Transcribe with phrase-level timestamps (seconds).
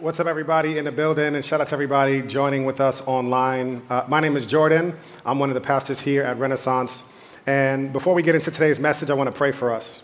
[0.00, 3.82] What's up, everybody in the building, and shout out to everybody joining with us online.
[3.90, 4.96] Uh, my name is Jordan.
[5.26, 7.04] I'm one of the pastors here at Renaissance.
[7.46, 10.02] And before we get into today's message, I want to pray for us.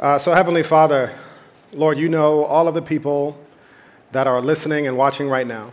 [0.00, 1.12] Uh, so, Heavenly Father,
[1.74, 3.38] Lord, you know all of the people
[4.12, 5.70] that are listening and watching right now.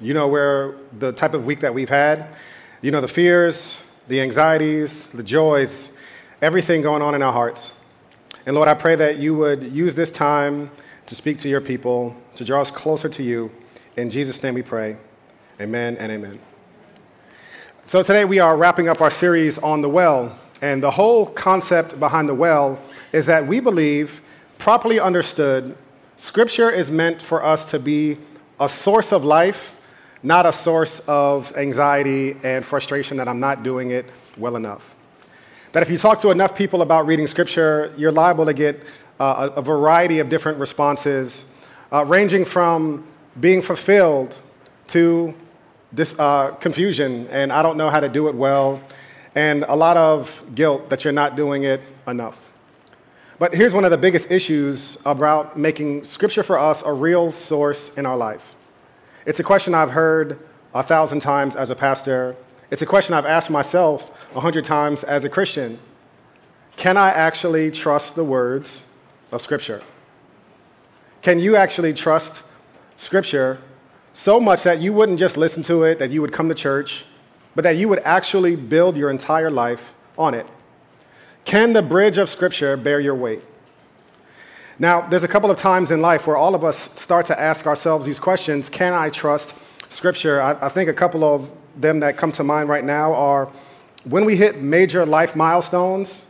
[0.00, 2.36] You know where the type of week that we've had.
[2.82, 5.90] You know the fears, the anxieties, the joys,
[6.40, 7.74] everything going on in our hearts.
[8.46, 10.70] And Lord, I pray that you would use this time
[11.10, 13.50] to speak to your people, to draw us closer to you.
[13.96, 14.96] In Jesus' name we pray.
[15.60, 16.38] Amen and amen.
[17.84, 20.38] So today we are wrapping up our series on the well.
[20.62, 22.78] And the whole concept behind the well
[23.12, 24.22] is that we believe,
[24.58, 25.76] properly understood,
[26.14, 28.16] Scripture is meant for us to be
[28.60, 29.74] a source of life,
[30.22, 34.06] not a source of anxiety and frustration that I'm not doing it
[34.38, 34.94] well enough.
[35.72, 38.84] That if you talk to enough people about reading Scripture, you're liable to get
[39.20, 41.44] uh, a, variety of different responses,
[41.92, 43.06] uh, ranging from
[43.38, 44.38] being fulfilled
[44.88, 45.34] to
[45.92, 48.80] this, uh, confusion and I don't know how to do it well,
[49.34, 52.50] and a lot of guilt that you're not doing it enough.
[53.38, 57.94] But here's one of the biggest issues about making Scripture for us a real source
[57.96, 58.54] in our life.
[59.26, 60.38] It's a question I've heard
[60.74, 62.36] a thousand times as a pastor.
[62.70, 65.78] It's a question I've asked myself a hundred times as a Christian.
[66.76, 68.86] Can I actually trust the words
[69.32, 69.82] of Scripture?
[71.22, 72.42] Can you actually trust
[72.96, 73.58] Scripture
[74.12, 77.04] so much that you wouldn't just listen to it, that you would come to church,
[77.54, 80.46] but that you would actually build your entire life on it?
[81.44, 83.42] Can the bridge of Scripture bear your weight?
[84.78, 87.66] Now, there's a couple of times in life where all of us start to ask
[87.66, 89.54] ourselves these questions Can I trust
[89.88, 90.40] Scripture?
[90.40, 93.50] I, I think a couple of them that come to mind right now are
[94.04, 96.24] when we hit major life milestones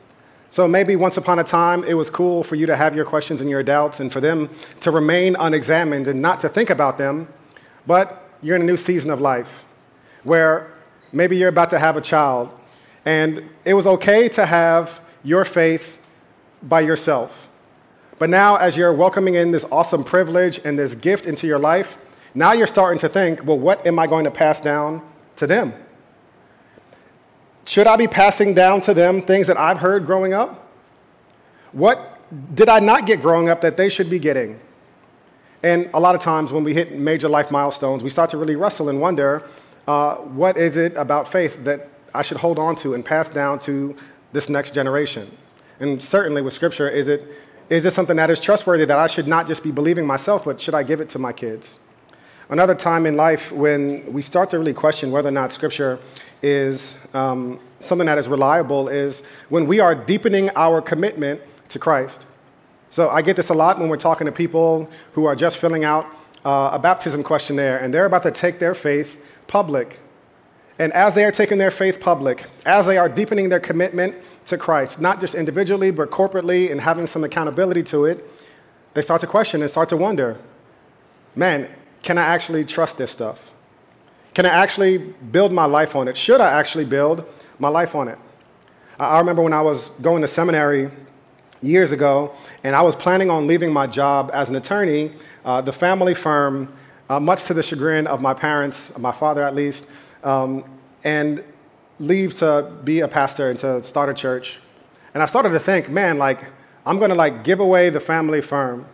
[0.50, 3.40] so maybe once upon a time it was cool for you to have your questions
[3.40, 7.28] and your doubts and for them to remain unexamined and not to think about them.
[7.86, 9.64] But you're in a new season of life
[10.24, 10.74] where
[11.12, 12.50] maybe you're about to have a child
[13.04, 16.00] and it was okay to have your faith
[16.64, 17.48] by yourself.
[18.18, 21.96] But now, as you're welcoming in this awesome privilege and this gift into your life,
[22.34, 25.00] now you're starting to think, well, what am I going to pass down
[25.36, 25.72] to them?
[27.70, 30.66] Should I be passing down to them things that I've heard growing up?
[31.70, 32.18] What
[32.52, 34.58] did I not get growing up that they should be getting?
[35.62, 38.56] And a lot of times when we hit major life milestones, we start to really
[38.56, 39.48] wrestle and wonder
[39.86, 43.60] uh, what is it about faith that I should hold on to and pass down
[43.60, 43.94] to
[44.32, 45.30] this next generation?
[45.78, 47.22] And certainly with Scripture, is it,
[47.68, 50.60] is it something that is trustworthy that I should not just be believing myself, but
[50.60, 51.78] should I give it to my kids?
[52.48, 56.00] Another time in life when we start to really question whether or not Scripture
[56.42, 62.26] is um, something that is reliable is when we are deepening our commitment to Christ.
[62.90, 65.84] So I get this a lot when we're talking to people who are just filling
[65.84, 66.06] out
[66.44, 70.00] uh, a baptism questionnaire and they're about to take their faith public.
[70.78, 74.56] And as they are taking their faith public, as they are deepening their commitment to
[74.56, 78.26] Christ, not just individually, but corporately and having some accountability to it,
[78.94, 80.38] they start to question and start to wonder
[81.36, 81.68] man,
[82.02, 83.50] can I actually trust this stuff?
[84.34, 86.16] Can I actually build my life on it?
[86.16, 87.24] Should I actually build
[87.58, 88.18] my life on it?
[88.98, 90.90] I remember when I was going to seminary
[91.62, 92.32] years ago,
[92.62, 95.12] and I was planning on leaving my job as an attorney,
[95.44, 96.72] uh, the family firm,
[97.08, 99.86] uh, much to the chagrin of my parents, my father at least,
[100.22, 100.64] um,
[101.02, 101.42] and
[101.98, 104.58] leave to be a pastor and to start a church.
[105.12, 106.40] And I started to think, man, like,
[106.86, 108.86] I'm gonna like give away the family firm.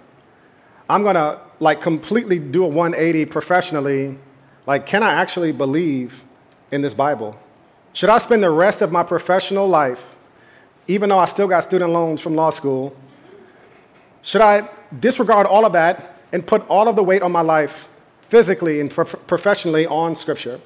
[0.89, 4.19] I'm gonna like completely do a 180 professionally
[4.67, 6.25] like, can I actually believe
[6.73, 7.39] in this Bible?
[7.93, 10.17] Should I spend the rest of my professional life,
[10.89, 12.95] even though I still got student loans from law school,
[14.23, 14.69] should I
[14.99, 17.89] disregard all of that and put all of the weight on my life,
[18.23, 20.61] physically and professionally, on Scripture?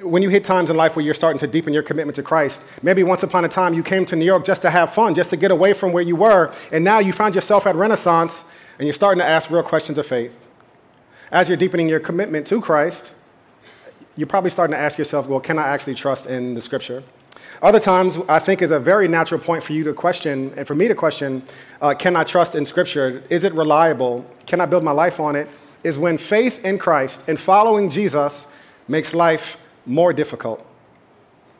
[0.00, 2.62] When you hit times in life where you're starting to deepen your commitment to Christ,
[2.82, 5.30] maybe once upon a time you came to New York just to have fun, just
[5.30, 8.46] to get away from where you were, and now you found yourself at Renaissance
[8.78, 10.36] and you're starting to ask real questions of faith
[11.32, 13.12] as you're deepening your commitment to Christ,
[14.16, 17.02] you're probably starting to ask yourself, well, can I actually trust in the scripture?
[17.62, 20.74] Other times, I think is a very natural point for you to question, and for
[20.74, 21.42] me to question,
[21.80, 23.22] uh, can I trust in scripture?
[23.30, 24.26] Is it reliable?
[24.46, 25.48] Can I build my life on it?
[25.82, 28.46] Is when faith in Christ and following Jesus
[28.86, 29.56] makes life
[29.86, 30.64] more difficult.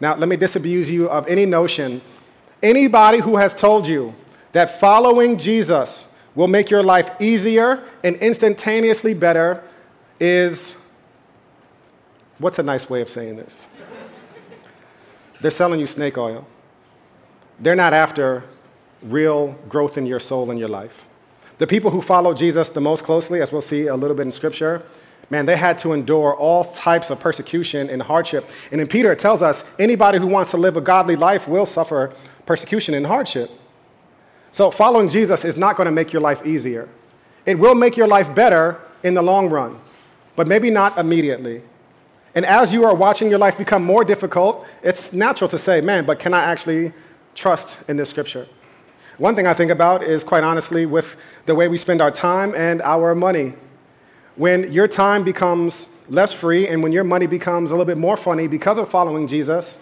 [0.00, 2.02] Now, let me disabuse you of any notion.
[2.62, 4.14] Anybody who has told you
[4.52, 9.62] that following Jesus will make your life easier and instantaneously better
[10.18, 10.76] is
[12.38, 13.66] what's a nice way of saying this?
[15.40, 16.46] They're selling you snake oil.
[17.58, 18.44] They're not after
[19.02, 21.04] real growth in your soul and your life.
[21.58, 24.32] The people who follow Jesus the most closely, as we'll see a little bit in
[24.32, 24.82] Scripture,
[25.30, 28.48] man, they had to endure all types of persecution and hardship.
[28.70, 31.66] And in Peter, it tells us anybody who wants to live a godly life will
[31.66, 32.12] suffer
[32.46, 33.50] persecution and hardship.
[34.52, 36.86] So, following Jesus is not going to make your life easier.
[37.46, 39.80] It will make your life better in the long run,
[40.36, 41.62] but maybe not immediately.
[42.34, 46.04] And as you are watching your life become more difficult, it's natural to say, man,
[46.04, 46.92] but can I actually
[47.34, 48.46] trust in this scripture?
[49.16, 51.16] One thing I think about is, quite honestly, with
[51.46, 53.54] the way we spend our time and our money.
[54.36, 58.18] When your time becomes less free and when your money becomes a little bit more
[58.18, 59.78] funny because of following Jesus,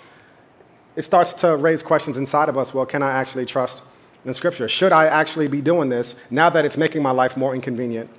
[0.95, 3.83] it starts to raise questions inside of us well, can I actually trust
[4.25, 4.69] in Scripture?
[4.69, 8.11] Should I actually be doing this now that it's making my life more inconvenient?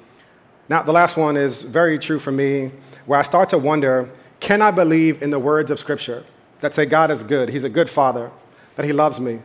[0.70, 2.72] Now, the last one is very true for me,
[3.06, 4.10] where I start to wonder
[4.40, 6.24] can I believe in the words of Scripture
[6.60, 8.32] that say God is good, He's a good Father,
[8.76, 9.40] that He loves me,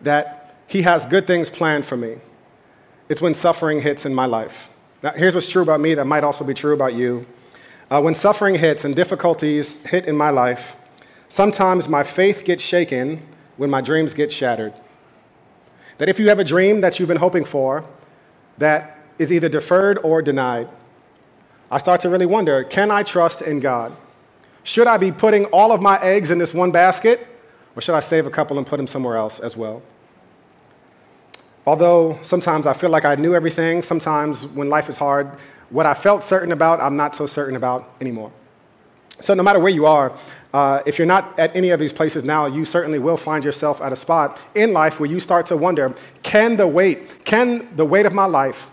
[0.00, 2.16] that He has good things planned for me?
[3.08, 4.68] It's when suffering hits in my life.
[5.02, 7.26] Now, here's what's true about me that might also be true about you.
[7.90, 10.74] Uh, when suffering hits and difficulties hit in my life,
[11.28, 13.22] sometimes my faith gets shaken
[13.56, 14.72] when my dreams get shattered.
[15.98, 17.84] That if you have a dream that you've been hoping for
[18.58, 20.68] that is either deferred or denied,
[21.70, 23.96] I start to really wonder can I trust in God?
[24.62, 27.26] Should I be putting all of my eggs in this one basket,
[27.76, 29.82] or should I save a couple and put them somewhere else as well?
[31.66, 35.30] Although sometimes I feel like I knew everything, sometimes when life is hard,
[35.70, 38.32] what I felt certain about, I'm not so certain about anymore.
[39.20, 40.12] So, no matter where you are,
[40.52, 43.80] uh, if you're not at any of these places now, you certainly will find yourself
[43.80, 47.84] at a spot in life where you start to wonder can the weight, can the
[47.84, 48.68] weight of my life,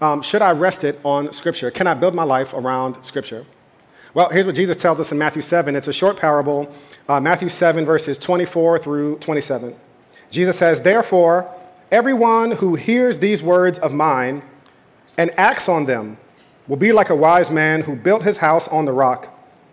[0.00, 1.70] um, should I rest it on Scripture?
[1.70, 3.46] Can I build my life around Scripture?
[4.14, 5.74] Well, here's what Jesus tells us in Matthew 7.
[5.74, 6.70] It's a short parable,
[7.08, 9.74] uh, Matthew 7, verses 24 through 27.
[10.30, 11.50] Jesus says, Therefore,
[11.90, 14.42] everyone who hears these words of mine
[15.16, 16.18] and acts on them
[16.68, 19.28] will be like a wise man who built his house on the rock.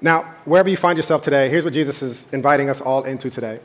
[0.00, 3.60] Now, wherever you find yourself today, here's what Jesus is inviting us all into today.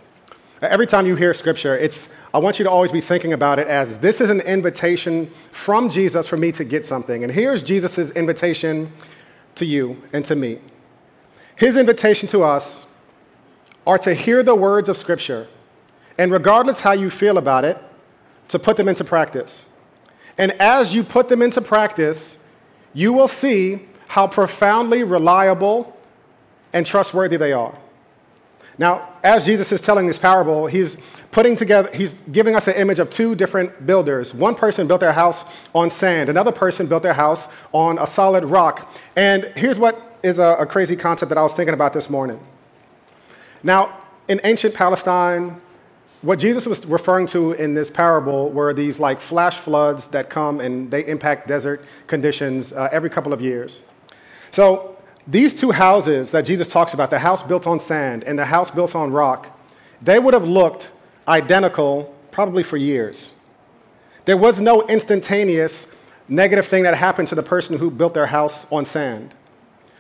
[0.62, 3.68] Every time you hear scripture, it's, I want you to always be thinking about it
[3.68, 7.24] as this is an invitation from Jesus for me to get something.
[7.24, 8.92] And here's Jesus' invitation
[9.56, 10.60] to you and to me.
[11.58, 12.88] His invitation to us
[13.86, 15.48] are to hear the words of scripture,
[16.18, 17.78] and regardless how you feel about it,
[18.48, 19.68] to put them into practice.
[20.38, 22.38] And as you put them into practice,
[22.94, 25.93] you will see how profoundly reliable
[26.74, 27.78] and trustworthy they are.
[28.78, 30.98] Now, as Jesus is telling this parable, he's
[31.32, 34.34] putting together, he's giving us an image of two different builders.
[34.34, 38.46] One person built their house on sand, another person built their house on a solid
[38.46, 38.92] rock.
[39.16, 42.40] And here's what is a, a crazy concept that I was thinking about this morning.
[43.62, 45.62] Now, in ancient Palestine,
[46.22, 50.62] what Jesus was referring to in this parable were these like flash floods that come
[50.62, 53.86] and they impact desert conditions uh, every couple of years.
[54.50, 54.93] So
[55.28, 58.72] these two houses that Jesus talks about, the house built on sand and the house
[58.72, 59.58] built on rock,
[60.02, 60.92] they would have looked
[61.28, 63.36] identical probably for years.
[64.26, 65.88] There was no instantaneous
[66.28, 69.34] negative thing that happened to the person who built their house on sand.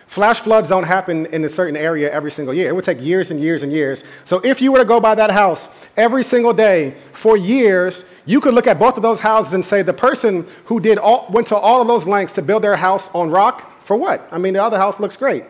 [0.08, 2.70] Flash floods don't happen in a certain area every single year.
[2.70, 4.04] It would take years and years and years.
[4.26, 8.40] So if you were to go by that house every single day for years, you
[8.40, 11.48] could look at both of those houses and say the person who did all, went
[11.48, 14.28] to all of those lengths to build their house on rock for what?
[14.32, 15.46] I mean, the other house looks great.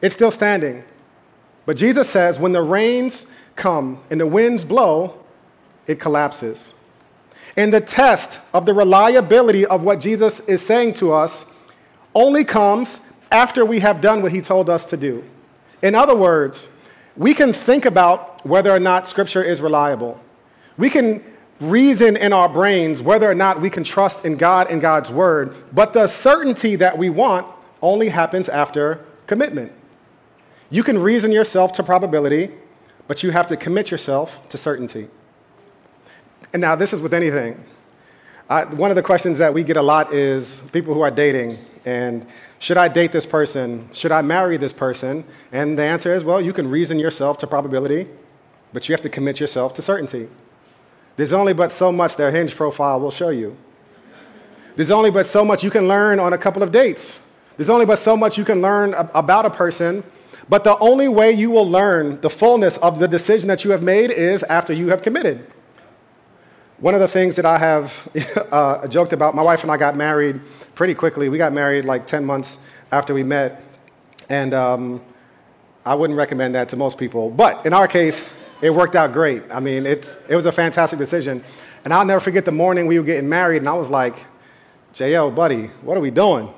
[0.00, 0.84] It's still standing.
[1.66, 3.26] But Jesus says when the rains
[3.56, 5.22] come and the winds blow,
[5.86, 6.74] it collapses.
[7.56, 11.44] And the test of the reliability of what Jesus is saying to us
[12.14, 13.00] only comes
[13.30, 15.24] after we have done what he told us to do.
[15.82, 16.68] In other words,
[17.16, 20.20] we can think about whether or not Scripture is reliable.
[20.78, 21.22] We can
[21.60, 25.54] reason in our brains whether or not we can trust in God and God's word,
[25.72, 27.46] but the certainty that we want
[27.82, 29.72] only happens after commitment.
[30.70, 32.52] You can reason yourself to probability,
[33.08, 35.08] but you have to commit yourself to certainty.
[36.52, 37.62] And now, this is with anything.
[38.48, 41.58] I, one of the questions that we get a lot is people who are dating,
[41.84, 42.26] and
[42.58, 43.88] should I date this person?
[43.92, 45.24] Should I marry this person?
[45.52, 48.08] And the answer is well, you can reason yourself to probability,
[48.72, 50.28] but you have to commit yourself to certainty.
[51.20, 53.54] There's only but so much their hinge profile will show you.
[54.74, 57.20] There's only but so much you can learn on a couple of dates.
[57.58, 60.02] There's only but so much you can learn about a person.
[60.48, 63.82] But the only way you will learn the fullness of the decision that you have
[63.82, 65.46] made is after you have committed.
[66.78, 68.08] One of the things that I have
[68.50, 70.40] uh, joked about, my wife and I got married
[70.74, 71.28] pretty quickly.
[71.28, 72.58] We got married like 10 months
[72.90, 73.62] after we met.
[74.30, 75.02] And um,
[75.84, 77.28] I wouldn't recommend that to most people.
[77.28, 78.32] But in our case,
[78.62, 79.42] it worked out great.
[79.50, 81.42] I mean, it's, it was a fantastic decision.
[81.84, 84.24] And I'll never forget the morning we were getting married, and I was like,
[84.94, 86.52] JL, buddy, what are we doing?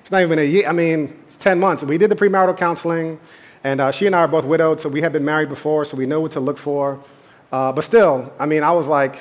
[0.00, 0.68] It's not even a year.
[0.68, 1.82] I mean, it's 10 months.
[1.82, 3.18] We did the premarital counseling,
[3.62, 5.96] and uh, she and I are both widowed, so we had been married before, so
[5.96, 7.02] we know what to look for.
[7.50, 9.16] Uh, but still, I mean, I was like,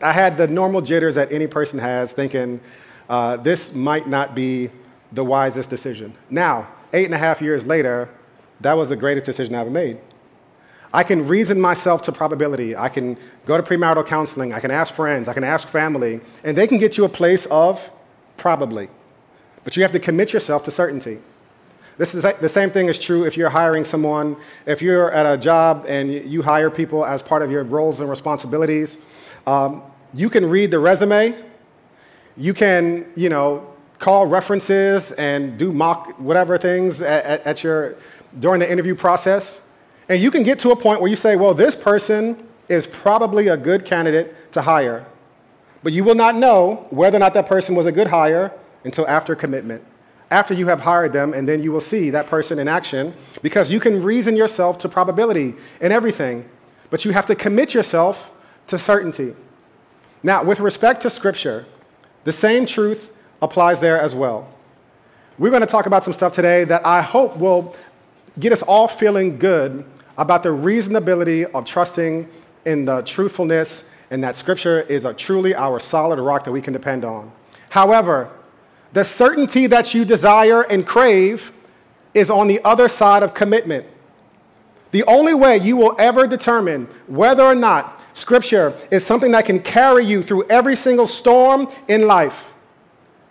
[0.00, 2.60] I had the normal jitters that any person has, thinking
[3.08, 4.70] uh, this might not be
[5.12, 6.14] the wisest decision.
[6.30, 8.08] Now, eight and a half years later,
[8.60, 9.98] that was the greatest decision I ever made.
[10.92, 12.76] I can reason myself to probability.
[12.76, 14.52] I can go to premarital counseling.
[14.52, 15.28] I can ask friends.
[15.28, 16.20] I can ask family.
[16.44, 17.90] And they can get you a place of
[18.36, 18.88] probably.
[19.64, 21.18] But you have to commit yourself to certainty.
[21.98, 25.38] This is the same thing is true if you're hiring someone, if you're at a
[25.38, 28.98] job and you hire people as part of your roles and responsibilities.
[29.46, 31.34] Um, you can read the resume.
[32.36, 37.96] You can, you know, call references and do mock whatever things at, at your
[38.40, 39.60] during the interview process.
[40.08, 43.48] And you can get to a point where you say, well, this person is probably
[43.48, 45.04] a good candidate to hire.
[45.82, 48.52] But you will not know whether or not that person was a good hire
[48.84, 49.84] until after commitment.
[50.30, 53.70] After you have hired them, and then you will see that person in action because
[53.70, 56.48] you can reason yourself to probability in everything,
[56.90, 58.32] but you have to commit yourself
[58.66, 59.34] to certainty.
[60.22, 61.66] Now, with respect to Scripture,
[62.24, 63.10] the same truth
[63.40, 64.52] applies there as well.
[65.38, 67.76] We're going to talk about some stuff today that I hope will
[68.38, 69.84] get us all feeling good
[70.18, 72.28] about the reasonability of trusting
[72.64, 76.72] in the truthfulness and that Scripture is a truly our solid rock that we can
[76.72, 77.30] depend on.
[77.70, 78.30] However,
[78.92, 81.52] the certainty that you desire and crave
[82.14, 83.86] is on the other side of commitment.
[84.92, 89.60] The only way you will ever determine whether or not Scripture is something that can
[89.60, 92.50] carry you through every single storm in life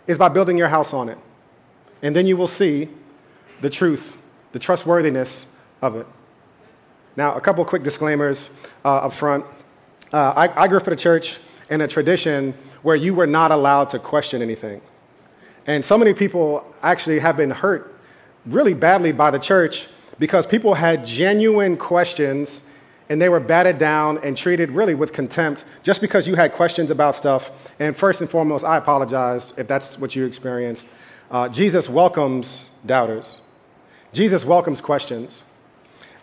[0.06, 1.18] is by building your house on it.
[2.04, 2.90] And then you will see
[3.62, 4.20] the truth,
[4.52, 5.48] the trustworthiness
[5.82, 6.06] of it.
[7.18, 8.50] Now, a couple quick disclaimers
[8.84, 9.46] uh, up front.
[10.12, 13.52] Uh, I, I grew up in a church in a tradition where you were not
[13.52, 14.82] allowed to question anything.
[15.66, 17.96] And so many people actually have been hurt
[18.46, 19.88] really badly by the church
[20.20, 22.64] because people had genuine questions
[23.10, 26.92] and they were batted down and treated really with contempt just because you had questions
[26.92, 27.72] about stuff.
[27.80, 30.88] And first and foremost, I apologize if that's what you experienced.
[31.30, 33.42] Uh, Jesus welcomes doubters,
[34.14, 35.44] Jesus welcomes questions.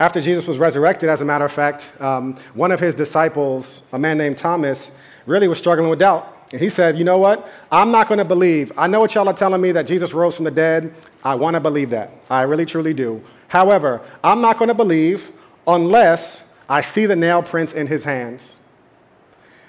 [0.02, 3.99] After Jesus was resurrected, as a matter of fact, um, one of his disciples, a
[4.00, 4.90] man named Thomas,
[5.26, 6.49] really was struggling with doubt.
[6.50, 7.49] And he said, You know what?
[7.71, 8.73] I'm not going to believe.
[8.76, 10.92] I know what y'all are telling me that Jesus rose from the dead.
[11.23, 12.11] I want to believe that.
[12.28, 13.23] I really, truly do.
[13.47, 15.30] However, I'm not going to believe
[15.68, 18.59] unless I see the nail prints in his hands.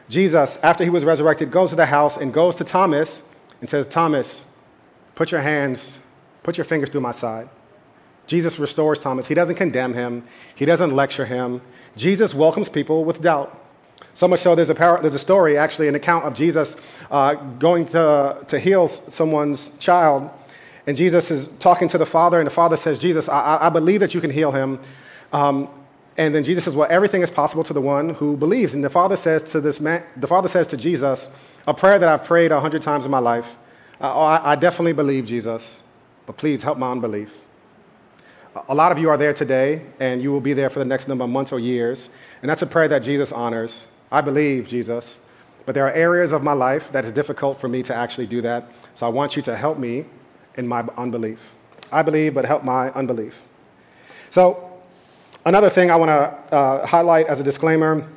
[0.10, 3.24] Jesus, after he was resurrected, goes to the house and goes to Thomas
[3.62, 4.48] and says, Thomas,
[5.13, 6.00] put your hands,
[6.42, 7.50] put your fingers through my side.
[8.27, 9.27] Jesus restores Thomas.
[9.27, 10.24] He doesn't condemn him,
[10.56, 11.62] he doesn't lecture him.
[11.96, 13.60] Jesus welcomes people with doubt.
[14.13, 16.75] So much so, there's a, par- there's a story, actually, an account of Jesus
[17.10, 20.30] uh, going to, to heal someone's child.
[20.86, 24.01] And Jesus is talking to the father, and the father says, Jesus, I, I believe
[24.01, 24.80] that you can heal him.
[25.32, 25.70] Um,
[26.18, 28.74] and then Jesus says, Well, everything is possible to the one who believes.
[28.74, 31.30] And the father says to this man, the father says to Jesus,
[31.65, 33.56] a prayer that I've prayed a hundred times in my life.
[34.00, 35.82] Uh, I, I definitely believe, Jesus,
[36.25, 37.39] but please help my unbelief.
[38.68, 41.08] A lot of you are there today, and you will be there for the next
[41.08, 42.10] number of months or years.
[42.42, 43.88] And that's a prayer that Jesus honors.
[44.12, 45.22] I believe, Jesus,
[45.66, 48.42] but there are areas of my life that is difficult for me to actually do
[48.42, 48.72] that.
[48.94, 50.06] So I want you to help me
[50.56, 51.52] in my unbelief.
[51.92, 53.42] I believe, but help my unbelief.
[54.30, 54.72] So,
[55.46, 58.08] another thing I want to uh, highlight as a disclaimer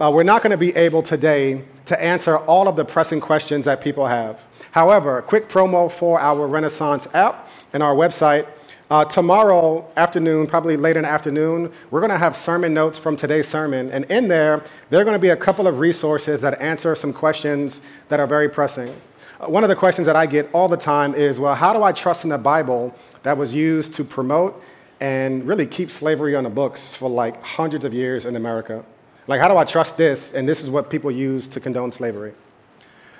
[0.00, 3.64] uh, we're not going to be able today to answer all of the pressing questions
[3.64, 4.44] that people have.
[4.70, 8.46] However, a quick promo for our Renaissance app and our website.
[8.90, 13.16] Uh, tomorrow afternoon, probably late in the afternoon, we're going to have sermon notes from
[13.16, 13.90] today's sermon.
[13.90, 17.12] And in there, there are going to be a couple of resources that answer some
[17.12, 18.88] questions that are very pressing.
[19.40, 21.82] Uh, one of the questions that I get all the time is well, how do
[21.82, 24.62] I trust in the Bible that was used to promote
[25.00, 28.82] and really keep slavery on the books for like hundreds of years in America?
[29.26, 30.32] Like, how do I trust this?
[30.32, 32.32] And this is what people use to condone slavery.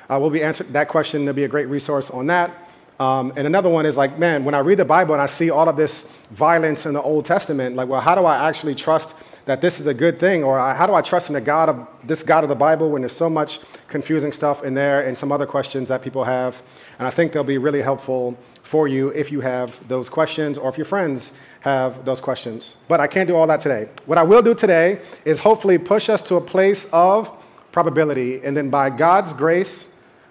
[0.08, 1.26] Uh, we'll be answering that question.
[1.26, 2.67] There'll be a great resource on that.
[2.98, 5.50] Um, and another one is like, man, when I read the Bible and I see
[5.50, 9.14] all of this violence in the Old Testament, like, well, how do I actually trust
[9.44, 10.42] that this is a good thing?
[10.42, 13.02] Or how do I trust in the God of this God of the Bible when
[13.02, 16.60] there's so much confusing stuff in there and some other questions that people have?
[16.98, 20.68] And I think they'll be really helpful for you if you have those questions or
[20.68, 22.74] if your friends have those questions.
[22.88, 23.88] But I can't do all that today.
[24.06, 27.32] What I will do today is hopefully push us to a place of
[27.70, 28.42] probability.
[28.44, 29.90] And then by God's grace,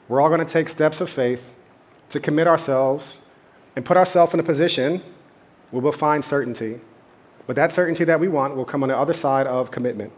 [0.09, 1.53] we're all going to take steps of faith
[2.09, 3.21] to commit ourselves
[3.75, 5.01] and put ourselves in a position
[5.71, 6.79] where we'll find certainty.
[7.45, 10.11] But that certainty that we want will come on the other side of commitment.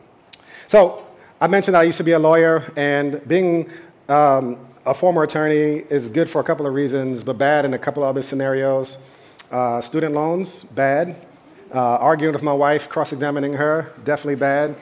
[0.67, 1.05] So
[1.41, 3.69] I mentioned I used to be a lawyer, and being
[4.07, 7.77] um, a former attorney is good for a couple of reasons, but bad in a
[7.77, 8.97] couple of other scenarios.
[9.51, 11.15] Uh, student loans, bad.
[11.73, 14.75] Uh, arguing with my wife, cross examining her, definitely bad.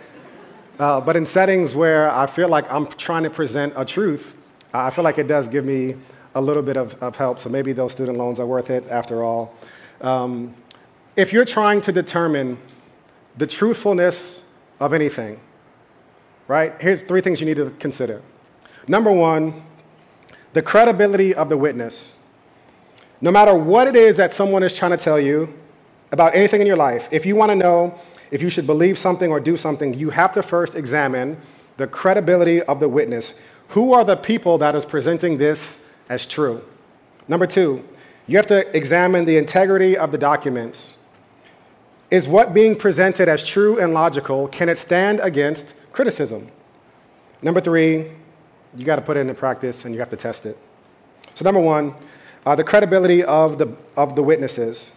[0.79, 4.35] Uh, but in settings where I feel like I'm trying to present a truth,
[4.73, 5.95] I feel like it does give me
[6.36, 7.39] a little bit of, of help.
[7.39, 9.55] So maybe those student loans are worth it after all.
[10.01, 10.53] Um,
[11.15, 12.57] if you're trying to determine
[13.38, 14.43] the truthfulness
[14.79, 15.39] of anything,
[16.48, 18.22] right, here's three things you need to consider.
[18.88, 19.63] Number one,
[20.53, 22.15] the credibility of the witness.
[23.19, 25.53] No matter what it is that someone is trying to tell you
[26.12, 28.00] about anything in your life, if you want to know
[28.31, 31.38] if you should believe something or do something, you have to first examine
[31.77, 33.34] the credibility of the witness.
[33.69, 36.63] Who are the people that is presenting this as true?
[37.27, 37.83] Number two,
[38.27, 40.97] you have to examine the integrity of the documents.
[42.11, 46.49] Is what being presented as true and logical, can it stand against criticism?
[47.41, 48.11] Number three,
[48.75, 50.57] you got to put it into practice and you have to test it.
[51.35, 51.95] So, number one,
[52.45, 54.93] uh, the credibility of the, of the witnesses.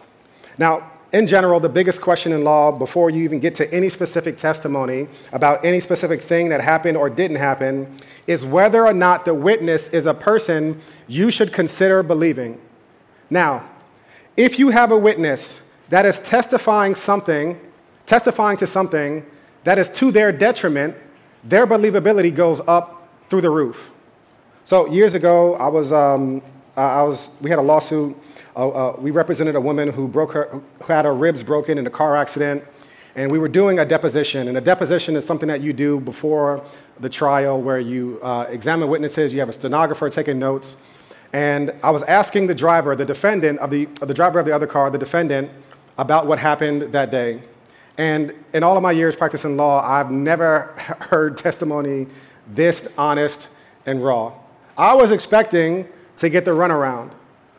[0.57, 4.37] Now, in general, the biggest question in law before you even get to any specific
[4.37, 9.33] testimony about any specific thing that happened or didn't happen is whether or not the
[9.33, 12.59] witness is a person you should consider believing.
[13.29, 13.67] Now,
[14.37, 17.59] if you have a witness that is testifying something,
[18.05, 19.25] testifying to something
[19.65, 20.95] that is to their detriment,
[21.43, 23.89] their believability goes up through the roof.
[24.63, 26.41] So years ago, I was, um,
[26.75, 28.15] I was we had a lawsuit.
[28.55, 31.87] Uh, uh, we represented a woman who broke her, who had her ribs broken in
[31.87, 32.63] a car accident,
[33.15, 34.47] and we were doing a deposition.
[34.47, 36.63] And a deposition is something that you do before
[36.99, 39.33] the trial, where you uh, examine witnesses.
[39.33, 40.75] You have a stenographer taking notes.
[41.33, 44.67] And I was asking the driver, the defendant of the, the driver of the other
[44.67, 45.49] car, the defendant,
[45.97, 47.41] about what happened that day.
[47.97, 52.07] And in all of my years practicing law, I've never heard testimony
[52.47, 53.47] this honest
[53.85, 54.33] and raw.
[54.77, 55.87] I was expecting
[56.21, 57.11] to get the runaround.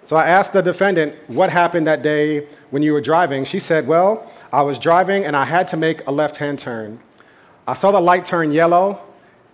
[0.05, 3.45] So I asked the defendant what happened that day when you were driving.
[3.45, 7.01] She said, Well, I was driving and I had to make a left hand turn.
[7.67, 9.01] I saw the light turn yellow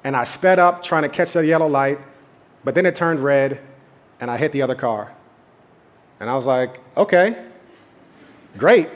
[0.04, 1.98] and I sped up trying to catch the yellow light,
[2.64, 3.60] but then it turned red
[4.20, 5.12] and I hit the other car.
[6.20, 7.44] And I was like, Okay,
[8.56, 8.88] Great.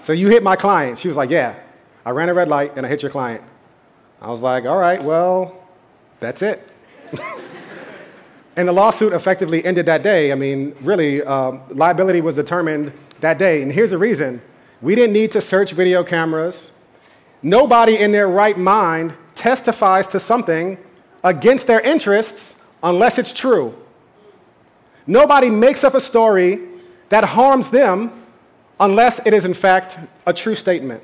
[0.00, 0.98] So you hit my client.
[0.98, 1.54] She was like, Yeah,
[2.04, 3.42] I ran a red light and I hit your client.
[4.20, 5.66] I was like, All right, well,
[6.20, 6.68] that's it.
[8.56, 10.30] and the lawsuit effectively ended that day.
[10.32, 13.62] I mean, really, uh, liability was determined that day.
[13.62, 14.40] And here's the reason
[14.80, 16.70] we didn't need to search video cameras.
[17.42, 20.78] Nobody in their right mind testifies to something
[21.22, 23.74] against their interests unless it's true.
[25.06, 26.60] Nobody makes up a story
[27.08, 28.12] that harms them
[28.80, 31.02] unless it is in fact a true statement.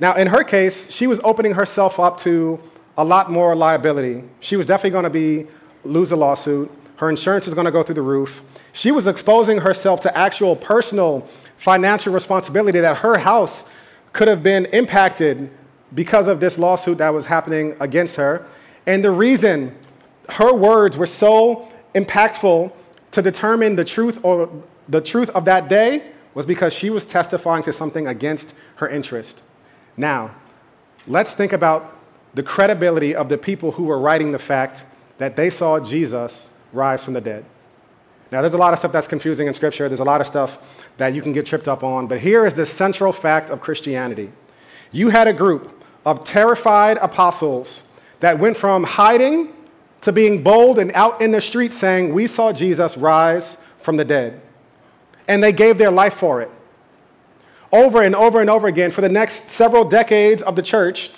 [0.00, 2.60] Now, in her case, she was opening herself up to
[2.96, 4.24] a lot more liability.
[4.40, 5.46] She was definitely going to be
[5.88, 6.70] lose the lawsuit.
[6.96, 8.42] Her insurance is going to go through the roof.
[8.72, 13.64] She was exposing herself to actual personal financial responsibility that her house
[14.12, 15.50] could have been impacted
[15.94, 18.46] because of this lawsuit that was happening against her.
[18.86, 19.74] And the reason
[20.28, 22.72] her words were so impactful
[23.12, 24.50] to determine the truth or
[24.88, 29.42] the truth of that day was because she was testifying to something against her interest.
[29.96, 30.34] Now,
[31.06, 31.96] let's think about
[32.34, 34.84] the credibility of the people who were writing the fact
[35.18, 37.44] that they saw Jesus rise from the dead.
[38.30, 39.88] Now, there's a lot of stuff that's confusing in Scripture.
[39.88, 42.06] There's a lot of stuff that you can get tripped up on.
[42.06, 44.32] But here is the central fact of Christianity
[44.90, 47.82] you had a group of terrified apostles
[48.20, 49.52] that went from hiding
[50.00, 54.04] to being bold and out in the street saying, We saw Jesus rise from the
[54.04, 54.40] dead
[55.26, 56.50] and they gave their life for it.
[57.70, 61.10] Over and over and over again, for the next several decades of the church,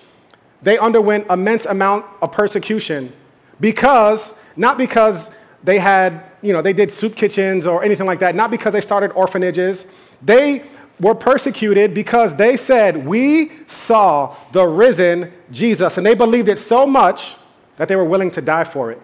[0.63, 3.13] they underwent immense amount of persecution
[3.61, 5.31] because, not because
[5.63, 8.81] they had, you know, they did soup kitchens or anything like that, not because they
[8.81, 9.87] started orphanages.
[10.23, 10.65] They
[10.99, 15.97] were persecuted because they said, We saw the risen Jesus.
[15.97, 17.37] And they believed it so much
[17.77, 19.01] that they were willing to die for it.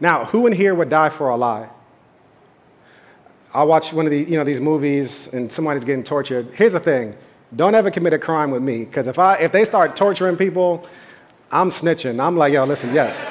[0.00, 1.68] Now, who in here would die for a lie?
[3.52, 6.48] I watch one of the, you know, these movies and somebody's getting tortured.
[6.54, 7.16] Here's the thing
[7.54, 10.86] Don't ever commit a crime with me, because if, I, if they start torturing people,
[11.50, 12.20] I'm snitching.
[12.20, 13.30] I'm like, yo, listen, yes.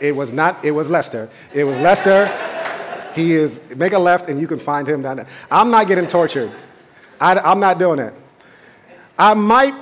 [0.00, 1.28] It was not, it was Lester.
[1.52, 2.26] It was Lester.
[3.14, 5.26] He is, make a left and you can find him down there.
[5.50, 6.52] I'm not getting tortured.
[7.20, 8.14] I, I'm not doing it.
[9.18, 9.74] I might,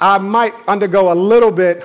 [0.00, 1.84] I might undergo a little bit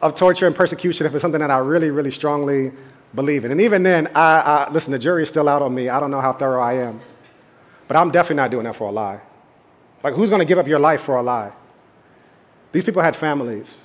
[0.00, 2.72] of torture and persecution if it's something that I really, really strongly
[3.14, 3.50] believe in.
[3.50, 5.88] And even then, I, I, listen, the jury's still out on me.
[5.88, 7.00] I don't know how thorough I am.
[7.86, 9.20] But I'm definitely not doing that for a lie.
[10.02, 11.52] Like, who's going to give up your life for a lie?
[12.72, 13.83] These people had families.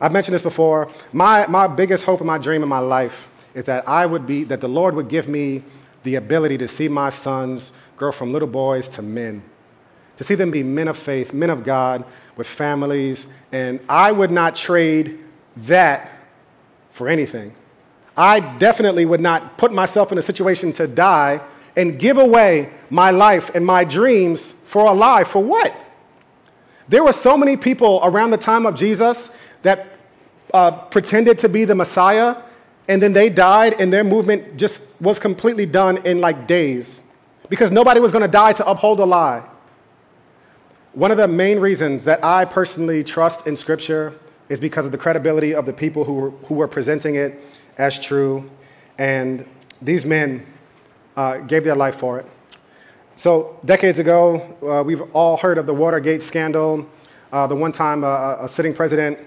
[0.00, 0.90] I've mentioned this before.
[1.12, 4.44] My, my biggest hope and my dream in my life is that I would be,
[4.44, 5.62] that the Lord would give me
[6.02, 9.42] the ability to see my sons grow from little boys to men,
[10.16, 12.04] to see them be men of faith, men of God
[12.36, 13.26] with families.
[13.52, 15.18] And I would not trade
[15.58, 16.10] that
[16.90, 17.54] for anything.
[18.16, 21.40] I definitely would not put myself in a situation to die
[21.76, 25.24] and give away my life and my dreams for a lie.
[25.24, 25.74] For what?
[26.88, 29.30] There were so many people around the time of Jesus
[29.62, 29.89] that
[30.52, 32.36] uh, pretended to be the Messiah,
[32.88, 37.02] and then they died, and their movement just was completely done in like days
[37.48, 39.44] because nobody was going to die to uphold a lie.
[40.92, 44.98] One of the main reasons that I personally trust in Scripture is because of the
[44.98, 47.40] credibility of the people who were, who were presenting it
[47.78, 48.50] as true.
[48.98, 49.46] And
[49.80, 50.44] these men
[51.16, 52.26] uh, gave their life for it.
[53.14, 56.86] So, decades ago, uh, we've all heard of the Watergate scandal.
[57.32, 59.18] Uh, the one time uh, a sitting president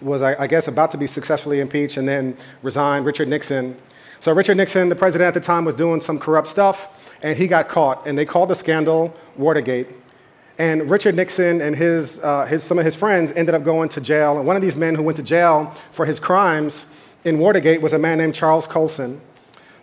[0.00, 3.76] was, I, I, guess, about to be successfully impeached and then resigned, Richard Nixon.
[4.20, 6.88] So, Richard Nixon, the president at the time, was doing some corrupt stuff,
[7.22, 8.06] and he got caught.
[8.06, 9.88] And they called the scandal Watergate.
[10.58, 14.00] And Richard Nixon and his, uh, his, some of his friends ended up going to
[14.00, 14.38] jail.
[14.38, 16.86] And one of these men who went to jail for his crimes
[17.24, 19.20] in Watergate was a man named Charles Colson.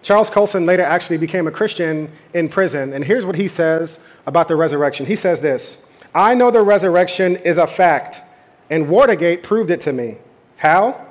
[0.01, 2.91] Charles Colson later actually became a Christian in prison.
[2.93, 5.77] And here's what he says about the resurrection he says this
[6.15, 8.21] I know the resurrection is a fact,
[8.69, 10.17] and Watergate proved it to me.
[10.57, 11.05] How?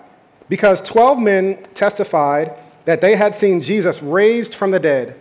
[0.48, 5.18] Because 12 men testified that they had seen Jesus raised from the dead.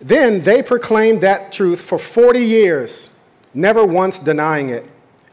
[0.00, 3.10] Then they proclaimed that truth for 40 years
[3.54, 4.84] never once denying it.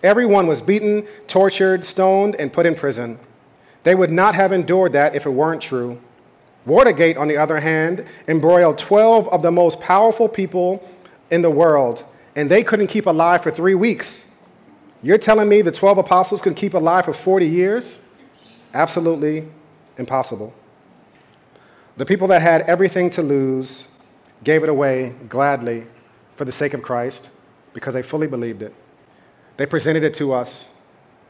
[0.01, 3.19] Everyone was beaten, tortured, stoned, and put in prison.
[3.83, 5.99] They would not have endured that if it weren't true.
[6.65, 10.87] Watergate, on the other hand, embroiled 12 of the most powerful people
[11.29, 14.25] in the world, and they couldn't keep alive for three weeks.
[15.03, 17.99] You're telling me the 12 apostles could keep alive for 40 years?
[18.73, 19.45] Absolutely
[19.97, 20.53] impossible.
[21.97, 23.89] The people that had everything to lose
[24.45, 25.85] gave it away gladly
[26.37, 27.29] for the sake of Christ
[27.73, 28.73] because they fully believed it.
[29.57, 30.71] They presented it to us,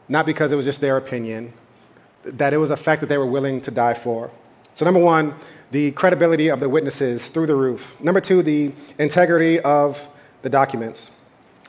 [0.08, 1.52] not because it was just their opinion,
[2.22, 4.30] that it was a fact that they were willing to die for.
[4.72, 5.34] So, number one,
[5.72, 7.92] the credibility of the witnesses through the roof.
[8.00, 10.08] Number two, the integrity of
[10.42, 11.10] the documents.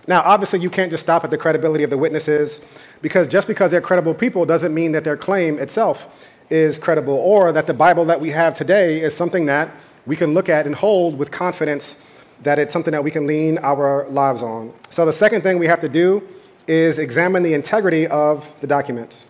[0.08, 2.62] Now, obviously, you can't just stop at the credibility of the witnesses
[3.02, 7.52] because just because they're credible people doesn't mean that their claim itself is credible or
[7.52, 9.72] that the Bible that we have today is something that
[10.06, 11.98] we can look at and hold with confidence
[12.44, 14.72] that it's something that we can lean our lives on.
[14.90, 16.28] So the second thing we have to do
[16.68, 19.28] is examine the integrity of the documents.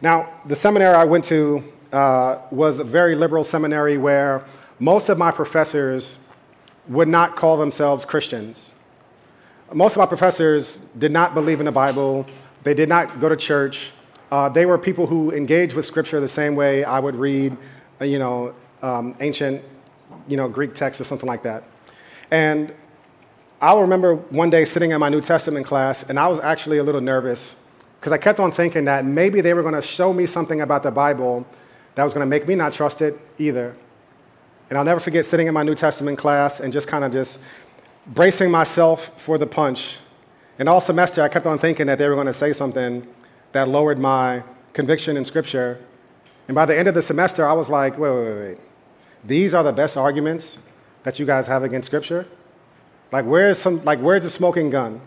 [0.00, 1.62] Now, the seminary I went to
[1.92, 4.44] uh, was a very liberal seminary where
[4.78, 6.18] most of my professors
[6.88, 8.74] would not call themselves Christians.
[9.74, 12.26] Most of my professors did not believe in the Bible.
[12.62, 13.92] They did not go to church.
[14.30, 17.56] Uh, they were people who engaged with Scripture the same way I would read,
[18.00, 19.62] uh, you know, um, ancient,
[20.28, 21.64] you know, Greek text or something like that.
[22.30, 22.74] And
[23.62, 26.82] I'll remember one day sitting in my New Testament class, and I was actually a
[26.82, 27.54] little nervous
[27.98, 30.82] because I kept on thinking that maybe they were going to show me something about
[30.82, 31.46] the Bible
[31.94, 33.74] that was going to make me not trust it either.
[34.68, 37.40] And I'll never forget sitting in my New Testament class and just kind of just
[38.06, 39.98] bracing myself for the punch.
[40.58, 43.06] And all semester, I kept on thinking that they were going to say something
[43.52, 45.78] that lowered my conviction in Scripture.
[46.48, 48.58] And by the end of the semester, I was like, wait, wait, wait.
[49.24, 50.62] These are the best arguments
[51.04, 52.26] that you guys have against Scripture?
[53.10, 55.00] Like, where's, some, like, where's the smoking gun?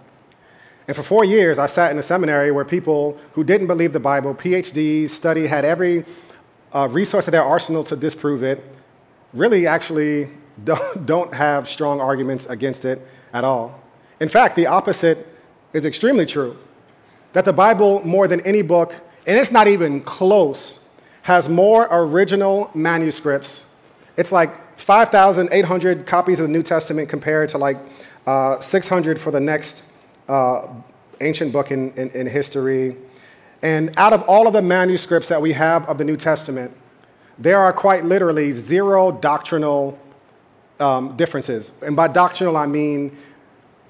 [0.87, 3.99] And for four years, I sat in a seminary where people who didn't believe the
[3.99, 6.05] Bible, PhDs, study, had every
[6.73, 8.63] uh, resource at their arsenal to disprove it,
[9.33, 10.29] really actually
[10.63, 13.81] don't, have strong arguments against it at all.
[14.19, 15.27] In fact, the opposite
[15.73, 16.57] is extremely true.
[17.33, 18.93] That the Bible, more than any book,
[19.27, 20.79] and it's not even close,
[21.23, 23.65] has more original manuscripts.
[24.15, 27.77] It's like 5,800 copies of the New Testament compared to like
[28.27, 29.83] uh, 600 for the next
[30.29, 30.67] uh,
[31.21, 32.95] ancient book in, in, in, history.
[33.61, 36.75] And out of all of the manuscripts that we have of the New Testament,
[37.37, 39.97] there are quite literally zero doctrinal
[40.79, 41.71] um, differences.
[41.81, 43.15] And by doctrinal, I mean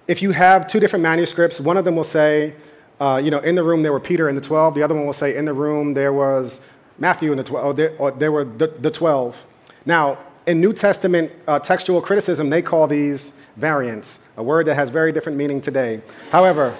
[0.08, 2.54] if you have two different manuscripts, one of them will say,
[3.00, 4.76] uh, you know, in the room there were Peter and the 12.
[4.76, 6.62] The other one will say, in the room there was
[7.00, 7.66] Matthew and the 12.
[7.66, 9.46] Or there, or there were the, the 12.
[9.86, 14.90] Now, in New Testament uh, textual criticism, they call these variants, a word that has
[14.90, 16.02] very different meaning today.
[16.32, 16.78] However,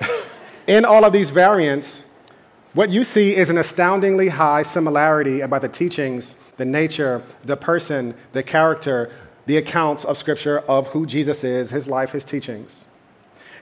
[0.66, 2.04] in all of these variants,
[2.72, 8.14] what you see is an astoundingly high similarity about the teachings, the nature, the person,
[8.32, 9.10] the character,
[9.46, 12.88] the accounts of Scripture of who Jesus is, his life, his teachings.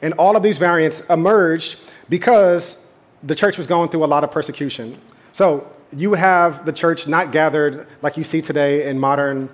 [0.02, 1.78] And all of these variants emerged
[2.08, 2.78] because
[3.22, 5.00] the church was going through a lot of persecution.
[5.32, 9.48] So you would have the church not gathered like you see today in modern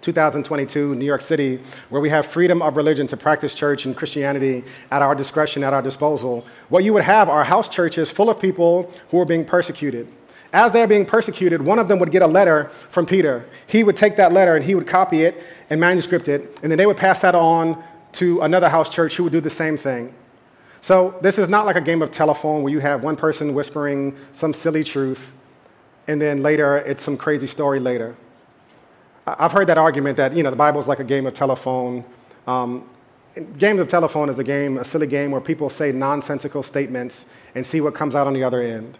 [0.00, 4.64] 2022 New York City, where we have freedom of religion to practice church and Christianity
[4.90, 6.46] at our discretion, at our disposal.
[6.68, 10.10] What you would have are house churches full of people who are being persecuted.
[10.52, 13.48] As they're being persecuted, one of them would get a letter from Peter.
[13.66, 16.76] He would take that letter and he would copy it and manuscript it, and then
[16.76, 17.82] they would pass that on
[18.12, 20.12] to another house church who would do the same thing.
[20.80, 24.16] So this is not like a game of telephone where you have one person whispering
[24.32, 25.32] some silly truth,
[26.08, 28.16] and then later it's some crazy story later.
[29.26, 32.04] I've heard that argument that you know the Bible is like a game of telephone.
[32.46, 32.88] Um,
[33.58, 37.64] game of telephone is a game, a silly game where people say nonsensical statements and
[37.64, 38.98] see what comes out on the other end.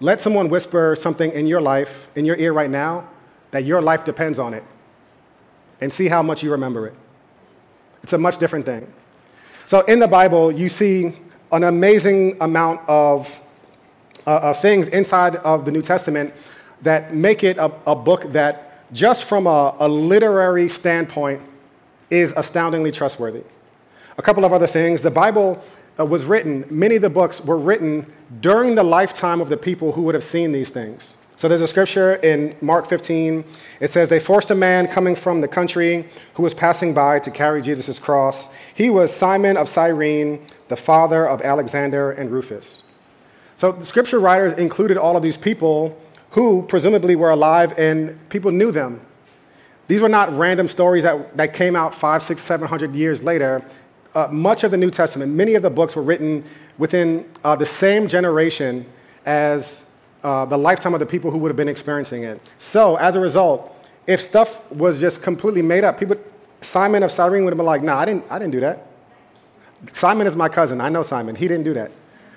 [0.00, 3.06] Let someone whisper something in your life, in your ear right now,
[3.50, 4.64] that your life depends on it,
[5.80, 6.94] and see how much you remember it.
[8.02, 8.90] It's a much different thing.
[9.66, 11.14] So in the Bible, you see
[11.52, 13.38] an amazing amount of,
[14.26, 16.32] uh, of things inside of the New Testament
[16.82, 21.42] that make it a, a book that, just from a, a literary standpoint,
[22.08, 23.42] is astoundingly trustworthy.
[24.16, 25.02] A couple of other things.
[25.02, 25.62] The Bible
[26.00, 28.10] uh, was written, many of the books were written
[28.40, 31.16] during the lifetime of the people who would have seen these things.
[31.36, 33.44] So there's a scripture in Mark 15.
[33.80, 37.30] It says, They forced a man coming from the country who was passing by to
[37.30, 38.48] carry Jesus' cross.
[38.74, 42.82] He was Simon of Cyrene, the father of Alexander and Rufus.
[43.56, 45.98] So the scripture writers included all of these people
[46.32, 49.00] who presumably were alive and people knew them.
[49.88, 53.64] These were not random stories that, that came out five, six, seven hundred years later
[54.14, 56.44] uh, much of the New Testament, many of the books were written
[56.78, 58.86] within uh, the same generation
[59.26, 59.86] as
[60.22, 62.40] uh, the lifetime of the people who would have been experiencing it.
[62.58, 66.16] So, as a result, if stuff was just completely made up, people,
[66.60, 68.86] Simon of Cyrene would have been like, "No, nah, I didn't, I didn't do that.
[69.92, 70.80] Simon is my cousin.
[70.80, 71.34] I know Simon.
[71.34, 71.90] He didn't do that,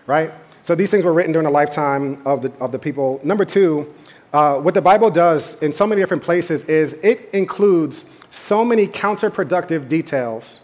[0.05, 0.31] right?"
[0.63, 3.19] So these things were written during the lifetime of the, of the people.
[3.23, 3.93] Number two,
[4.31, 8.87] uh, what the Bible does in so many different places is it includes so many
[8.87, 10.62] counterproductive details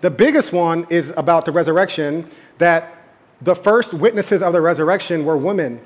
[0.00, 2.94] the biggest one is about the resurrection, that
[3.42, 5.80] the first witnesses of the resurrection were women.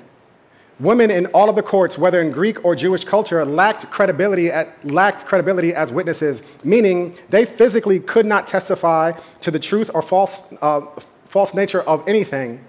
[0.79, 4.83] Women in all of the courts, whether in Greek or Jewish culture, lacked credibility, at,
[4.85, 10.43] lacked credibility as witnesses, meaning they physically could not testify to the truth or false,
[10.61, 10.81] uh,
[11.25, 12.63] false nature of anything.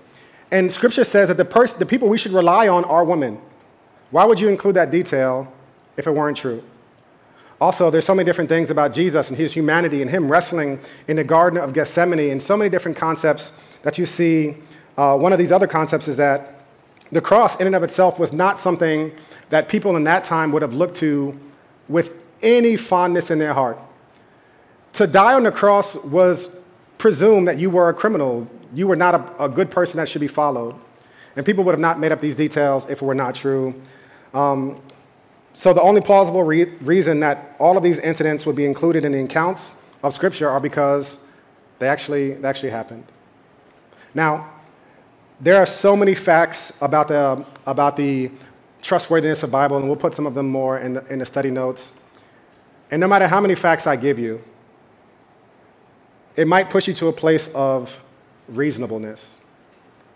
[0.50, 3.40] And scripture says that the, pers- the people we should rely on are women.
[4.10, 5.52] Why would you include that detail
[5.96, 6.62] if it weren't true?
[7.60, 11.16] Also, there's so many different things about Jesus and his humanity and him wrestling in
[11.16, 14.56] the Garden of Gethsemane and so many different concepts that you see.
[14.96, 16.60] Uh, one of these other concepts is that
[17.12, 19.12] the cross, in and of itself, was not something
[19.50, 21.38] that people in that time would have looked to
[21.88, 22.12] with
[22.42, 23.78] any fondness in their heart.
[24.94, 26.50] To die on the cross was
[26.98, 28.48] presumed that you were a criminal.
[28.72, 30.74] You were not a, a good person that should be followed.
[31.36, 33.74] And people would have not made up these details if it were not true.
[34.32, 34.80] Um,
[35.54, 39.12] so the only plausible re- reason that all of these incidents would be included in
[39.12, 41.18] the accounts of Scripture are because
[41.78, 43.04] they actually, they actually happened.
[44.14, 44.50] Now,
[45.40, 48.30] there are so many facts about the, about the
[48.82, 51.50] trustworthiness of Bible, and we'll put some of them more in the, in the study
[51.50, 51.92] notes.
[52.90, 54.42] And no matter how many facts I give you,
[56.36, 58.02] it might push you to a place of
[58.48, 59.40] reasonableness.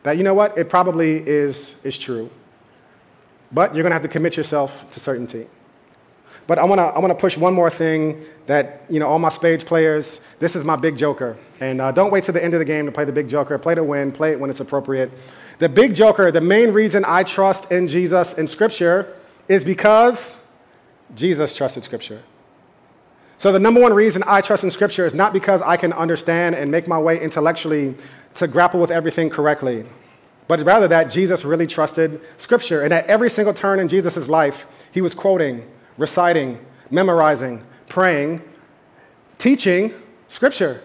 [0.02, 2.30] That, you know what, it probably is, is true.
[3.52, 5.46] But you're going to have to commit yourself to certainty.
[6.48, 9.28] But I want to I wanna push one more thing that, you know, all my
[9.28, 11.36] spades players, this is my big joker.
[11.60, 13.58] And uh, don't wait till the end of the game to play the big joker.
[13.58, 15.12] Play to win, play it when it's appropriate.
[15.58, 19.14] The big joker, the main reason I trust in Jesus in Scripture
[19.46, 20.42] is because
[21.14, 22.22] Jesus trusted Scripture.
[23.36, 26.54] So the number one reason I trust in Scripture is not because I can understand
[26.54, 27.94] and make my way intellectually
[28.34, 29.84] to grapple with everything correctly
[30.48, 32.82] but rather that Jesus really trusted Scripture.
[32.82, 36.58] And at every single turn in Jesus' life, he was quoting, reciting,
[36.90, 38.42] memorizing, praying,
[39.38, 39.92] teaching
[40.26, 40.82] Scripture.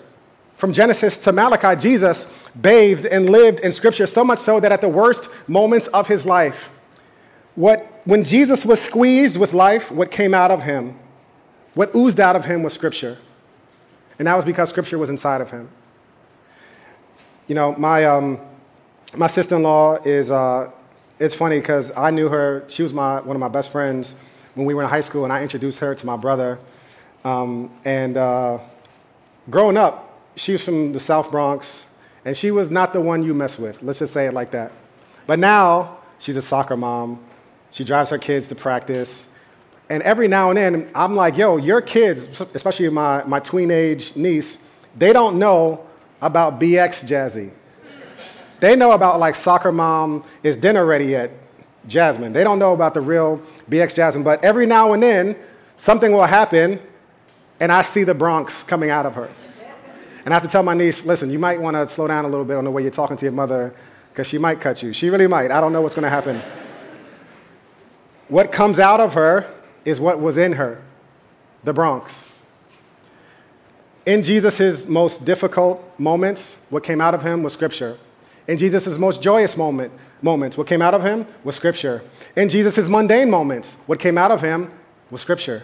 [0.57, 2.27] From Genesis to Malachi, Jesus
[2.61, 6.25] bathed and lived in Scripture so much so that at the worst moments of his
[6.25, 6.69] life,
[7.55, 10.99] what, when Jesus was squeezed with life, what came out of him,
[11.73, 13.17] what oozed out of him was Scripture.
[14.19, 15.69] And that was because Scripture was inside of him.
[17.47, 18.39] You know, my, um,
[19.15, 20.71] my sister in law is, uh,
[21.19, 24.15] it's funny because I knew her, she was my, one of my best friends
[24.55, 26.59] when we were in high school, and I introduced her to my brother.
[27.23, 28.59] Um, and uh,
[29.49, 31.83] growing up, she was from the South Bronx,
[32.25, 33.81] and she was not the one you mess with.
[33.83, 34.71] Let's just say it like that.
[35.27, 37.23] But now, she's a soccer mom.
[37.71, 39.27] She drives her kids to practice.
[39.89, 44.15] And every now and then, I'm like, yo, your kids, especially my, my tween age
[44.15, 44.59] niece,
[44.97, 45.85] they don't know
[46.21, 47.51] about BX Jazzy.
[48.59, 51.31] They know about like soccer mom, is dinner ready yet?
[51.87, 52.31] Jasmine.
[52.33, 55.35] They don't know about the real BX Jasmine, but every now and then,
[55.75, 56.79] something will happen,
[57.59, 59.29] and I see the Bronx coming out of her.
[60.25, 62.29] And I have to tell my niece, listen, you might want to slow down a
[62.29, 63.75] little bit on the way you're talking to your mother,
[64.11, 64.93] because she might cut you.
[64.93, 65.51] She really might.
[65.51, 66.41] I don't know what's going to happen.
[68.29, 69.51] what comes out of her
[69.83, 70.81] is what was in her
[71.63, 72.29] the Bronx.
[74.05, 77.97] In Jesus' most difficult moments, what came out of him was Scripture.
[78.47, 82.03] In Jesus' most joyous moment, moments, what came out of him was Scripture.
[82.35, 84.69] In Jesus' mundane moments, what came out of him
[85.09, 85.63] was Scripture.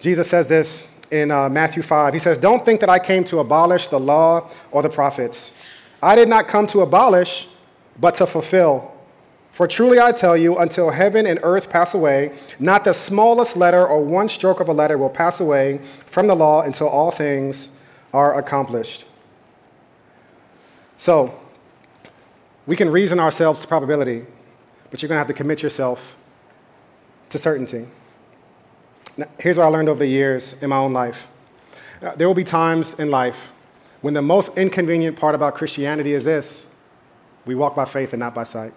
[0.00, 2.12] Jesus says this in uh, Matthew 5.
[2.12, 5.50] He says, Don't think that I came to abolish the law or the prophets.
[6.00, 7.48] I did not come to abolish,
[7.98, 8.92] but to fulfill.
[9.50, 13.84] For truly I tell you, until heaven and earth pass away, not the smallest letter
[13.84, 17.72] or one stroke of a letter will pass away from the law until all things
[18.14, 19.04] are accomplished.
[20.96, 21.36] So,
[22.68, 24.26] we can reason ourselves to probability,
[24.90, 26.14] but you're going to have to commit yourself
[27.30, 27.86] to certainty.
[29.16, 31.26] Now, here's what I learned over the years in my own life.
[32.02, 33.52] Uh, there will be times in life
[34.02, 36.68] when the most inconvenient part about Christianity is this
[37.46, 38.74] we walk by faith and not by sight.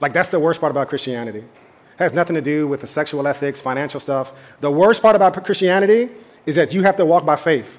[0.00, 1.38] Like, that's the worst part about Christianity.
[1.38, 1.46] It
[1.98, 4.32] has nothing to do with the sexual ethics, financial stuff.
[4.60, 6.10] The worst part about Christianity
[6.46, 7.78] is that you have to walk by faith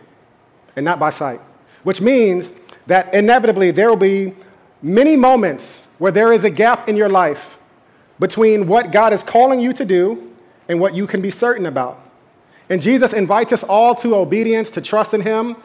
[0.78, 1.42] and not by sight,
[1.84, 2.54] which means
[2.88, 4.34] that inevitably there will be
[4.82, 7.58] many moments where there is a gap in your life
[8.20, 10.34] between what God is calling you to do
[10.68, 12.04] and what you can be certain about.
[12.70, 15.56] And Jesus invites us all to obedience, to trust in Him,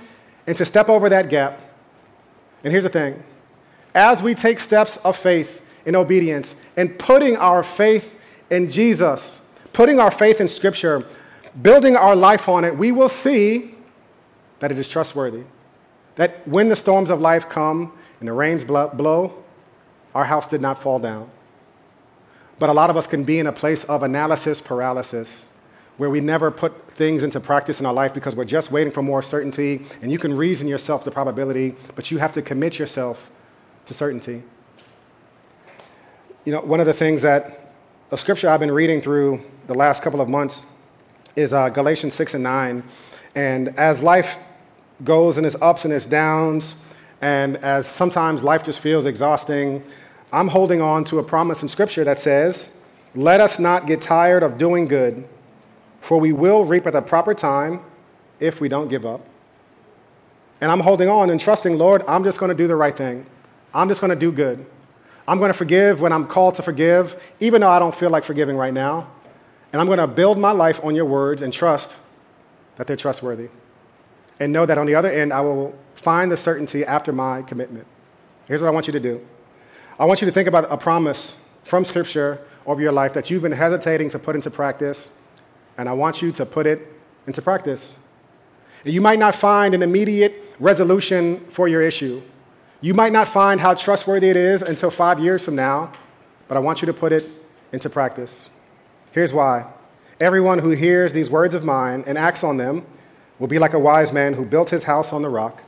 [0.46, 1.60] and to step over that gap.
[2.64, 3.22] And here's the thing
[3.94, 8.16] as we take steps of faith in obedience and putting our faith
[8.50, 9.40] in Jesus,
[9.72, 11.06] putting our faith in Scripture,
[11.60, 13.74] building our life on it, we will see
[14.60, 15.42] that it is trustworthy.
[16.14, 19.34] That when the storms of life come and the rains blow,
[20.14, 21.28] our house did not fall down.
[22.60, 25.48] But a lot of us can be in a place of analysis paralysis
[25.96, 29.02] where we never put things into practice in our life because we're just waiting for
[29.02, 29.84] more certainty.
[30.02, 33.28] And you can reason yourself the probability, but you have to commit yourself
[33.86, 34.44] to certainty.
[36.44, 37.72] You know, one of the things that
[38.12, 40.64] a scripture I've been reading through the last couple of months
[41.34, 42.84] is uh, Galatians 6 and 9.
[43.34, 44.38] And as life
[45.02, 46.76] goes and its ups and its downs,
[47.22, 49.82] and as sometimes life just feels exhausting,
[50.32, 52.72] I'm holding on to a promise in Scripture that says,
[53.14, 55.26] Let us not get tired of doing good,
[56.00, 57.80] for we will reap at the proper time
[58.40, 59.24] if we don't give up.
[60.60, 63.24] And I'm holding on and trusting, Lord, I'm just going to do the right thing.
[63.72, 64.66] I'm just going to do good.
[65.26, 68.24] I'm going to forgive when I'm called to forgive, even though I don't feel like
[68.24, 69.08] forgiving right now.
[69.72, 71.96] And I'm going to build my life on your words and trust
[72.76, 73.48] that they're trustworthy.
[74.40, 77.86] And know that on the other end, I will find the certainty after my commitment.
[78.46, 79.20] Here's what I want you to do
[79.98, 83.42] I want you to think about a promise from Scripture over your life that you've
[83.42, 85.12] been hesitating to put into practice,
[85.78, 86.86] and I want you to put it
[87.26, 87.98] into practice.
[88.84, 92.20] You might not find an immediate resolution for your issue.
[92.80, 95.92] You might not find how trustworthy it is until five years from now,
[96.48, 97.28] but I want you to put it
[97.72, 98.50] into practice.
[99.12, 99.66] Here's why
[100.20, 102.86] everyone who hears these words of mine and acts on them
[103.42, 105.64] will be like a wise man who built his house on the rock.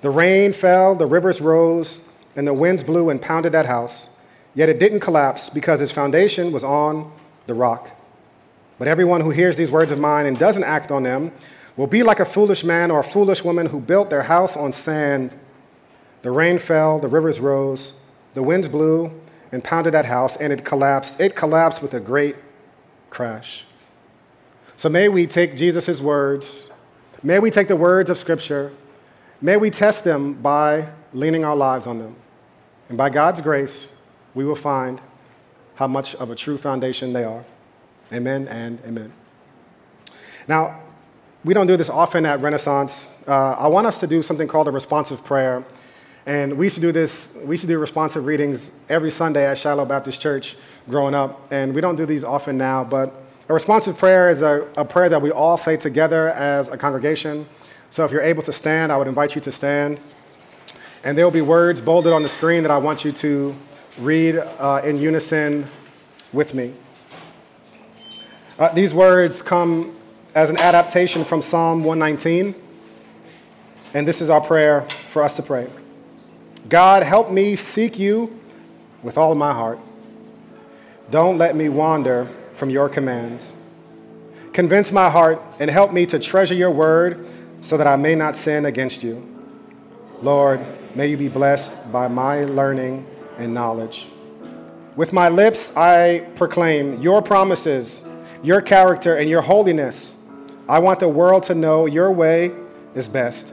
[0.00, 2.00] The rain fell, the rivers rose,
[2.34, 4.08] and the winds blew and pounded that house,
[4.54, 7.12] yet it didn't collapse because its foundation was on
[7.48, 7.90] the rock.
[8.78, 11.32] But everyone who hears these words of mine and doesn't act on them
[11.76, 14.72] will be like a foolish man or a foolish woman who built their house on
[14.72, 15.38] sand.
[16.22, 17.92] The rain fell, the rivers rose,
[18.32, 19.12] the winds blew
[19.52, 21.20] and pounded that house, and it collapsed.
[21.20, 22.36] It collapsed with a great
[23.10, 23.66] crash.
[24.76, 26.70] So may we take Jesus' words,
[27.22, 28.72] may we take the words of Scripture,
[29.40, 32.16] may we test them by leaning our lives on them.
[32.88, 33.94] And by God's grace,
[34.34, 35.00] we will find
[35.74, 37.44] how much of a true foundation they are.
[38.12, 39.12] Amen and amen.
[40.46, 40.80] Now,
[41.44, 43.08] we don't do this often at Renaissance.
[43.26, 45.64] Uh, I want us to do something called a responsive prayer.
[46.26, 49.58] And we used to do this, we used to do responsive readings every Sunday at
[49.58, 50.56] Shiloh Baptist Church
[50.88, 51.52] growing up.
[51.52, 55.08] And we don't do these often now, but A responsive prayer is a, a prayer
[55.08, 57.46] that we all say together as a congregation.
[57.90, 60.00] So if you're able to stand, I would invite you to stand.
[61.04, 63.54] And there will be words bolded on the screen that I want you to
[63.98, 65.68] read uh, in unison
[66.32, 66.74] with me.
[68.58, 69.96] Uh, these words come
[70.34, 72.52] as an adaptation from Psalm 119.
[73.94, 74.80] And this is our prayer
[75.10, 75.68] for us to pray
[76.68, 78.40] God, help me seek you
[79.04, 79.78] with all of my heart.
[81.10, 83.56] Don't let me wander from your commands.
[84.52, 87.26] Convince my heart and help me to treasure your word
[87.60, 89.22] so that I may not sin against you.
[90.22, 90.64] Lord,
[90.96, 93.06] may you be blessed by my learning
[93.38, 94.08] and knowledge.
[94.96, 98.04] With my lips, I proclaim your promises,
[98.42, 100.16] your character, and your holiness.
[100.68, 102.52] I want the world to know your way
[102.94, 103.52] is best.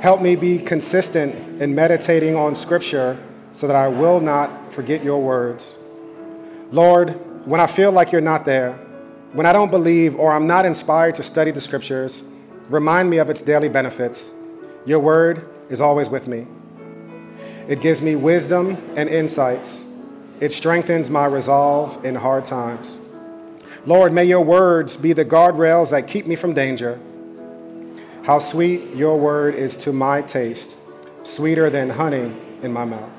[0.00, 3.16] Help me be consistent in meditating on Scripture
[3.52, 5.78] so that I will not forget your words.
[6.72, 8.72] Lord, when I feel like you're not there,
[9.32, 12.24] when I don't believe or I'm not inspired to study the Scriptures,
[12.68, 14.32] remind me of its daily benefits.
[14.84, 16.48] Your word is always with me.
[17.68, 19.84] It gives me wisdom and insights.
[20.40, 22.98] It strengthens my resolve in hard times.
[23.84, 26.98] Lord, may your words be the guardrails that keep me from danger.
[28.24, 30.74] How sweet your word is to my taste,
[31.22, 33.12] sweeter than honey in my mouth.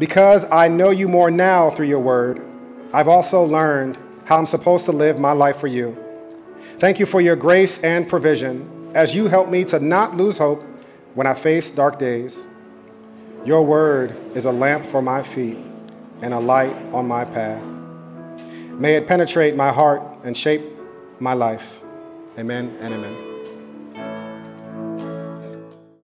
[0.00, 2.47] Because I know you more now through your word,
[2.92, 5.96] I've also learned how I'm supposed to live my life for you.
[6.78, 10.62] Thank you for your grace and provision as you help me to not lose hope
[11.14, 12.46] when I face dark days.
[13.44, 15.58] Your word is a lamp for my feet
[16.22, 17.64] and a light on my path.
[18.72, 20.62] May it penetrate my heart and shape
[21.18, 21.80] my life.
[22.38, 23.27] Amen and amen.